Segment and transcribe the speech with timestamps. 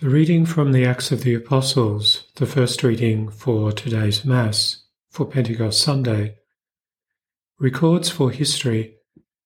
[0.00, 5.24] The reading from the Acts of the Apostles, the first reading for today's Mass for
[5.24, 6.34] Pentecost Sunday,
[7.60, 8.96] records for history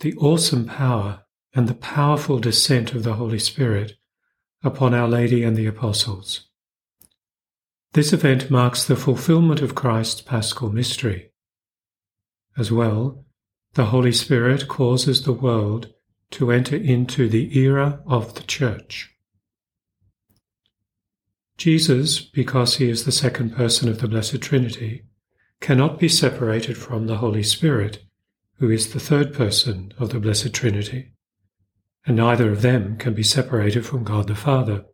[0.00, 1.22] the awesome power
[1.54, 3.92] and the powerful descent of the Holy Spirit
[4.64, 6.48] upon Our Lady and the Apostles.
[7.92, 11.30] This event marks the fulfillment of Christ's paschal mystery.
[12.58, 13.26] As well,
[13.74, 15.94] the Holy Spirit causes the world
[16.32, 19.11] to enter into the era of the Church.
[21.56, 25.04] Jesus, because he is the second person of the Blessed Trinity,
[25.60, 28.02] cannot be separated from the Holy Spirit,
[28.58, 31.12] who is the third person of the Blessed Trinity,
[32.04, 34.84] and neither of them can be separated from God the Father.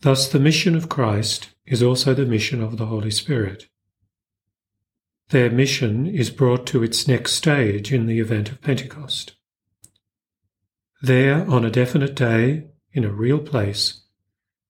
[0.00, 3.68] Thus, the mission of Christ is also the mission of the Holy Spirit.
[5.30, 9.34] Their mission is brought to its next stage in the event of Pentecost.
[11.02, 14.04] There, on a definite day, in a real place,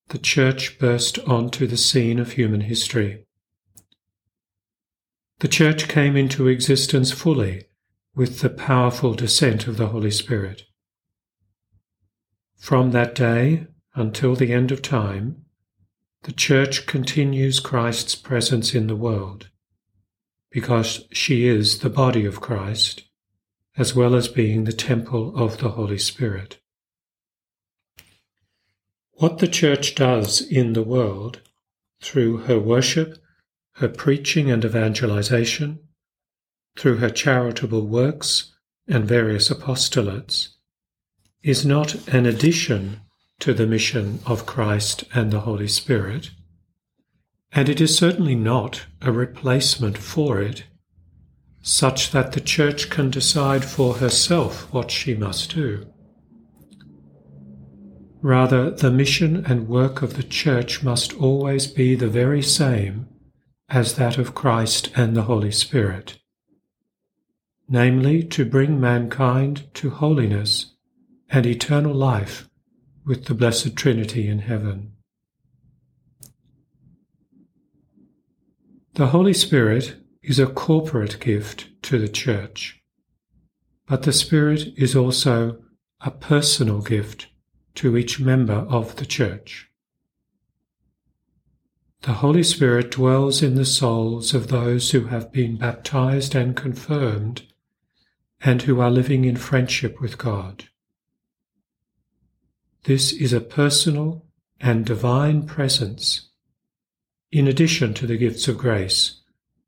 [0.09, 3.25] the Church burst onto the scene of human history.
[5.39, 7.65] The Church came into existence fully
[8.15, 10.63] with the powerful descent of the Holy Spirit.
[12.57, 15.45] From that day until the end of time,
[16.23, 19.49] the Church continues Christ's presence in the world
[20.49, 23.03] because she is the body of Christ
[23.77, 26.59] as well as being the temple of the Holy Spirit.
[29.19, 31.41] What the Church does in the world
[32.01, 33.17] through her worship,
[33.73, 35.79] her preaching and evangelization,
[36.77, 38.55] through her charitable works
[38.87, 40.55] and various apostolates,
[41.43, 43.01] is not an addition
[43.39, 46.31] to the mission of Christ and the Holy Spirit,
[47.51, 50.63] and it is certainly not a replacement for it,
[51.61, 55.91] such that the Church can decide for herself what she must do.
[58.21, 63.07] Rather, the mission and work of the Church must always be the very same
[63.69, 66.19] as that of Christ and the Holy Spirit,
[67.69, 70.75] namely, to bring mankind to holiness
[71.29, 72.49] and eternal life
[73.05, 74.91] with the Blessed Trinity in heaven.
[78.95, 82.81] The Holy Spirit is a corporate gift to the Church,
[83.87, 85.59] but the Spirit is also
[86.01, 87.27] a personal gift
[87.75, 89.69] to each member of the Church.
[92.01, 97.43] The Holy Spirit dwells in the souls of those who have been baptized and confirmed
[98.41, 100.69] and who are living in friendship with God.
[102.85, 104.25] This is a personal
[104.61, 106.29] and divine presence,
[107.31, 109.21] in addition to the gifts of grace,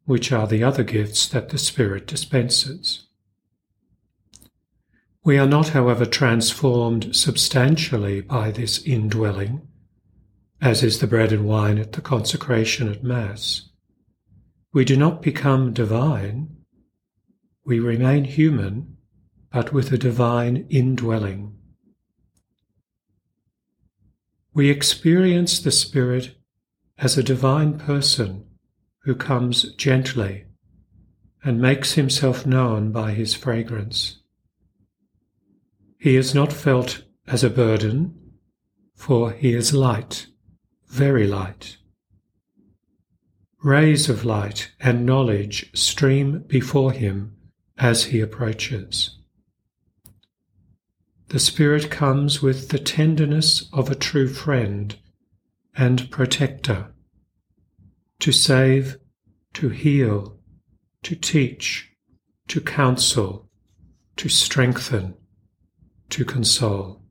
[0.05, 3.07] which are the other gifts that the Spirit dispenses.
[5.23, 9.67] We are not, however, transformed substantially by this indwelling,
[10.59, 13.69] as is the bread and wine at the consecration at Mass.
[14.73, 16.57] We do not become divine.
[17.63, 18.97] We remain human,
[19.51, 21.55] but with a divine indwelling.
[24.55, 26.35] We experience the Spirit
[26.97, 28.45] as a divine person
[29.03, 30.45] who comes gently
[31.43, 34.20] and makes himself known by his fragrance.
[36.01, 38.15] He is not felt as a burden,
[38.95, 40.25] for he is light,
[40.87, 41.77] very light.
[43.63, 47.37] Rays of light and knowledge stream before him
[47.77, 49.19] as he approaches.
[51.27, 54.97] The Spirit comes with the tenderness of a true friend
[55.77, 56.95] and protector
[58.21, 58.97] to save,
[59.53, 60.39] to heal,
[61.03, 61.91] to teach,
[62.47, 63.51] to counsel,
[64.15, 65.15] to strengthen,
[66.11, 67.01] to console.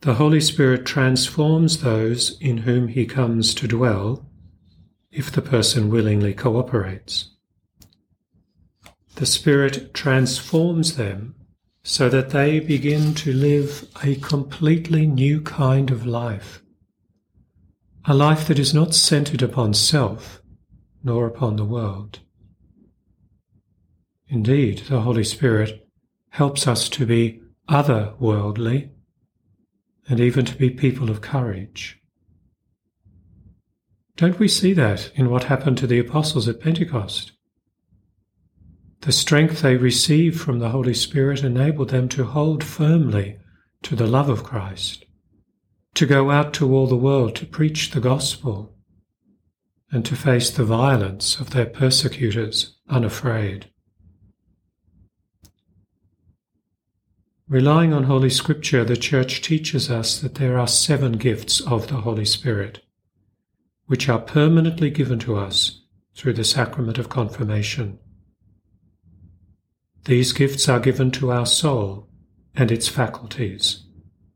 [0.00, 4.30] The Holy Spirit transforms those in whom He comes to dwell
[5.10, 7.30] if the person willingly cooperates.
[9.16, 11.34] The Spirit transforms them
[11.82, 16.62] so that they begin to live a completely new kind of life.
[18.04, 20.40] A life that is not centered upon self
[21.02, 22.20] nor upon the world.
[24.28, 25.86] Indeed, the Holy Spirit
[26.30, 28.90] helps us to be otherworldly
[30.08, 32.00] and even to be people of courage.
[34.16, 37.32] Don't we see that in what happened to the apostles at Pentecost?
[39.02, 43.38] The strength they received from the Holy Spirit enabled them to hold firmly
[43.82, 45.04] to the love of Christ,
[45.94, 48.74] to go out to all the world to preach the gospel,
[49.92, 53.70] and to face the violence of their persecutors unafraid.
[57.48, 62.02] Relying on Holy Scripture, the Church teaches us that there are seven gifts of the
[62.02, 62.80] Holy Spirit,
[63.86, 65.80] which are permanently given to us
[66.14, 67.98] through the sacrament of confirmation.
[70.04, 72.06] These gifts are given to our soul
[72.54, 73.82] and its faculties,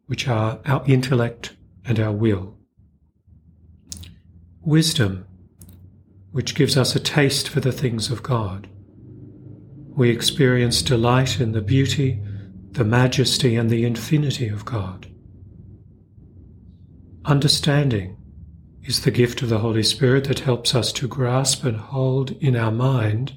[0.06, 1.54] which are our intellect
[1.84, 2.56] and our will.
[4.62, 5.26] Wisdom,
[6.30, 8.68] which gives us a taste for the things of God.
[9.94, 12.22] We experience delight in the beauty
[12.72, 15.06] the majesty and the infinity of God.
[17.24, 18.16] Understanding
[18.82, 22.56] is the gift of the Holy Spirit that helps us to grasp and hold in
[22.56, 23.34] our mind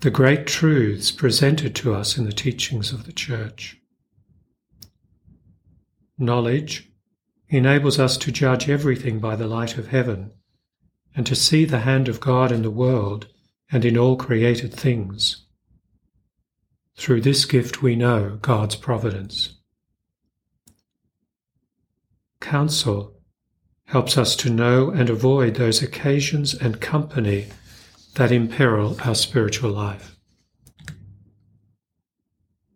[0.00, 3.76] the great truths presented to us in the teachings of the Church.
[6.18, 6.90] Knowledge
[7.48, 10.32] enables us to judge everything by the light of heaven
[11.14, 13.28] and to see the hand of God in the world
[13.70, 15.44] and in all created things.
[16.98, 19.54] Through this gift we know God's providence.
[22.40, 23.14] Counsel
[23.84, 27.46] helps us to know and avoid those occasions and company
[28.16, 30.16] that imperil our spiritual life.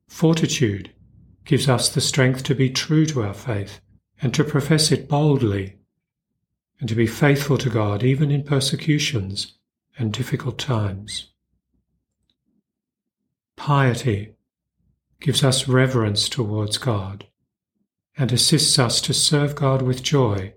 [0.07, 0.93] Fortitude
[1.45, 3.81] gives us the strength to be true to our faith
[4.23, 5.79] and to profess it boldly,
[6.79, 9.59] and to be faithful to God even in persecutions
[9.99, 11.32] and difficult times.
[13.57, 14.35] Piety
[15.21, 17.27] gives us reverence towards God
[18.17, 20.55] and assists us to serve God with joy,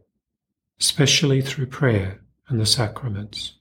[0.79, 3.53] especially through prayer and the sacraments.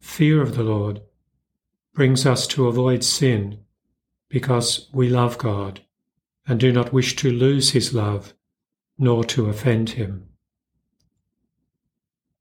[0.00, 1.02] Fear of the Lord
[1.94, 3.60] brings us to avoid sin
[4.28, 5.80] because we love God
[6.46, 8.34] and do not wish to lose His love
[8.98, 10.28] nor to offend Him.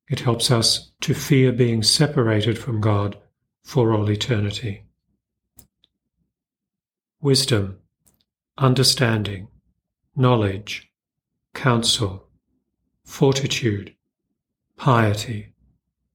[0.10, 3.18] It helps us to fear being separated from God
[3.64, 4.84] for all eternity.
[7.22, 7.80] Wisdom,
[8.58, 9.48] understanding,
[10.16, 10.92] knowledge,
[11.54, 12.28] counsel,
[13.06, 13.96] fortitude,
[14.78, 15.54] piety,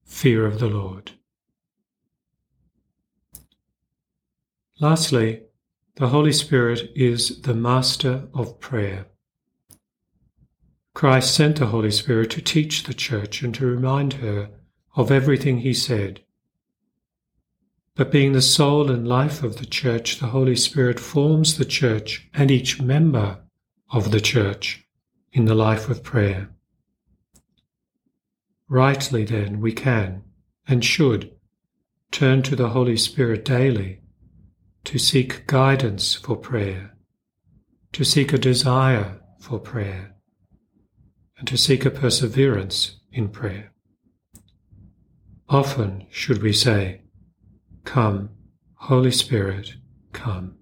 [0.05, 1.13] fear of the Lord.
[4.81, 5.43] Lastly,
[5.97, 9.07] the Holy Spirit is the Master of prayer.
[10.95, 14.51] Christ sent the Holy Spirit to teach the Church and to remind her
[14.95, 16.21] of everything he said
[17.99, 22.29] but being the soul and life of the church, the Holy Spirit forms the church
[22.33, 23.41] and each member
[23.91, 24.87] of the church
[25.33, 26.49] in the life of prayer.
[28.69, 30.23] Rightly, then, we can
[30.69, 31.33] and should
[32.13, 33.99] turn to the Holy Spirit daily
[34.85, 36.95] to seek guidance for prayer,
[37.95, 40.15] to seek a desire for prayer,
[41.37, 43.73] and to seek a perseverance in prayer.
[45.49, 47.03] Often should we say,
[47.89, 48.29] Come,
[48.75, 49.77] Holy Spirit,
[50.13, 50.59] come.